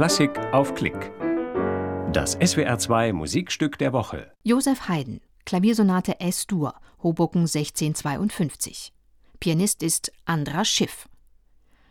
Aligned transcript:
Klassik 0.00 0.30
auf 0.54 0.74
Klick. 0.74 1.12
Das 2.10 2.38
SWR2 2.38 3.12
Musikstück 3.12 3.76
der 3.76 3.92
Woche. 3.92 4.32
Josef 4.44 4.88
Haydn, 4.88 5.20
Klaviersonate 5.44 6.20
S-Dur, 6.20 6.72
Hoboken 7.02 7.42
1652. 7.42 8.94
Pianist 9.40 9.82
ist 9.82 10.10
Andras 10.24 10.68
Schiff. 10.68 11.06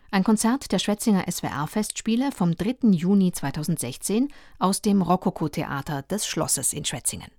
Ein 0.09 0.23
Konzert 0.23 0.71
der 0.71 0.79
Schwetzinger 0.79 1.25
SWR-Festspiele 1.29 2.31
vom 2.31 2.55
3. 2.55 2.89
Juni 2.93 3.31
2016 3.31 4.29
aus 4.57 4.81
dem 4.81 5.03
Rokoko-Theater 5.03 6.01
des 6.01 6.25
Schlosses 6.25 6.73
in 6.73 6.85
Schwetzingen. 6.85 7.29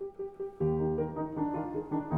Thank 0.00 0.12
you. 2.02 2.17